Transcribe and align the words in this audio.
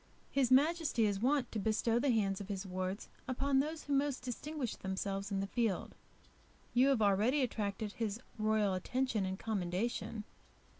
His 0.31 0.49
majesty 0.49 1.05
is 1.05 1.19
wont 1.19 1.51
to 1.51 1.59
bestow 1.59 1.99
the 1.99 2.09
hands 2.09 2.41
of 2.41 2.47
his 2.47 2.65
wards 2.65 3.07
upon 3.27 3.59
those 3.59 3.83
who 3.83 3.93
most 3.93 4.23
distinguish 4.23 4.75
themselves 4.75 5.29
in 5.31 5.41
the 5.41 5.45
field. 5.45 5.93
You 6.73 6.87
have 6.87 7.03
already 7.03 7.41
attracted 7.43 7.91
his 7.93 8.19
royal 8.39 8.73
attention 8.73 9.27
and 9.27 9.37
commendation. 9.37 10.23